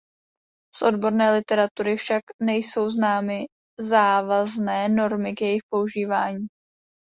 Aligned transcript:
Z 0.75 0.81
odborné 0.81 1.31
literatury 1.31 1.97
však 1.97 2.21
nejsou 2.41 2.89
známy 2.89 3.45
závazné 3.79 4.89
normy 4.89 5.33
k 5.33 5.41
jejich 5.41 5.61
používání. 5.69 6.47